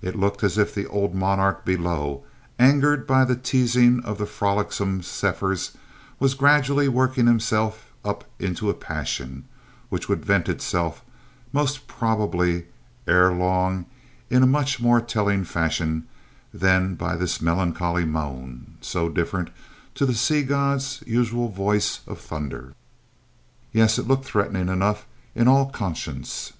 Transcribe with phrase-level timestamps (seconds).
[0.00, 2.22] It looked as if the old monarch below,
[2.60, 5.72] angered by the teasing of the frolicsome zephyrs,
[6.20, 9.42] was gradually working himself up into a passion,
[9.88, 11.02] which would vent itself,
[11.52, 12.66] most probably,
[13.08, 13.86] ere long
[14.30, 16.06] in a much more telling fashion
[16.54, 19.50] than by this melancholy moan, so different
[19.96, 22.74] to the sea god's usual voice of thunder!
[23.72, 25.04] Yes, it looked threatening enough
[25.34, 26.52] in all conscience!